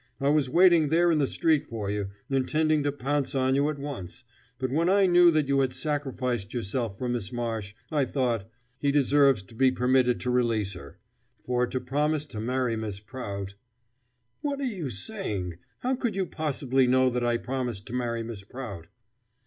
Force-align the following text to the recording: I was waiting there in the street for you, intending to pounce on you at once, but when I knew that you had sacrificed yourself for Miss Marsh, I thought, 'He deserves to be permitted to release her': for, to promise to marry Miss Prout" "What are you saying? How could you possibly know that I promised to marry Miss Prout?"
I 0.19 0.29
was 0.29 0.49
waiting 0.49 0.89
there 0.89 1.11
in 1.11 1.19
the 1.19 1.27
street 1.27 1.67
for 1.67 1.91
you, 1.91 2.09
intending 2.27 2.81
to 2.81 2.91
pounce 2.91 3.35
on 3.35 3.53
you 3.53 3.69
at 3.69 3.77
once, 3.77 4.23
but 4.57 4.71
when 4.71 4.89
I 4.89 5.05
knew 5.05 5.29
that 5.29 5.47
you 5.47 5.59
had 5.59 5.73
sacrificed 5.73 6.55
yourself 6.55 6.97
for 6.97 7.07
Miss 7.07 7.31
Marsh, 7.31 7.75
I 7.91 8.05
thought, 8.05 8.49
'He 8.79 8.91
deserves 8.91 9.43
to 9.43 9.53
be 9.53 9.69
permitted 9.71 10.19
to 10.21 10.31
release 10.31 10.73
her': 10.73 10.97
for, 11.45 11.67
to 11.67 11.79
promise 11.79 12.25
to 12.25 12.39
marry 12.39 12.75
Miss 12.75 12.99
Prout" 12.99 13.53
"What 14.41 14.59
are 14.59 14.63
you 14.63 14.89
saying? 14.89 15.59
How 15.81 15.93
could 15.95 16.15
you 16.15 16.25
possibly 16.25 16.87
know 16.87 17.11
that 17.11 17.23
I 17.23 17.37
promised 17.37 17.85
to 17.85 17.93
marry 17.93 18.23
Miss 18.23 18.43
Prout?" 18.43 18.87